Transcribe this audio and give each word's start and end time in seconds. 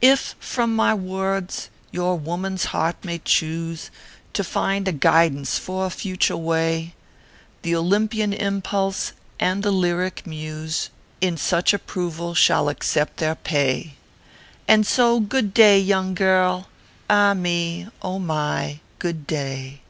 If 0.00 0.34
from 0.40 0.74
my 0.74 0.92
words 0.94 1.68
your 1.92 2.18
woman 2.18 2.54
s 2.54 2.64
heart 2.74 2.96
may 3.04 3.18
choose 3.18 3.88
To 4.32 4.42
find 4.42 4.88
a 4.88 4.90
guidance 4.92 5.60
for 5.60 5.86
a 5.86 5.90
future 5.90 6.36
way, 6.36 6.96
The 7.62 7.76
Olympian 7.76 8.32
impulse 8.32 9.12
and 9.38 9.62
the 9.62 9.70
lyric 9.70 10.26
muse 10.26 10.90
In 11.20 11.36
such 11.36 11.72
approval 11.72 12.34
shall 12.34 12.68
accept 12.68 13.18
their 13.18 13.36
pay. 13.36 13.94
And 14.66 14.84
so, 14.84 15.20
good 15.20 15.54
day, 15.54 15.78
young 15.78 16.14
girl 16.14 16.66
ah 17.08 17.34
me! 17.34 17.86
oh 18.02 18.18
my! 18.18 18.80
good 18.98 19.24
day. 19.24 19.82